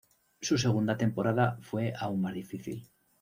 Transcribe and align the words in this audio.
Su 0.41 0.57
segunda 0.57 0.97
temporada 0.97 1.59
fue 1.61 1.93
aún 1.95 2.21
más 2.21 2.33
difícil. 2.33 2.89